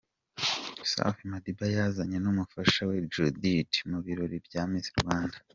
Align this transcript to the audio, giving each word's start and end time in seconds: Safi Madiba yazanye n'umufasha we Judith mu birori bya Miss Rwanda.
Safi 0.91 1.23
Madiba 1.31 1.65
yazanye 1.75 2.17
n'umufasha 2.21 2.79
we 2.89 2.95
Judith 3.11 3.75
mu 3.89 3.97
birori 4.05 4.37
bya 4.47 4.63
Miss 4.71 4.87
Rwanda. 5.01 5.37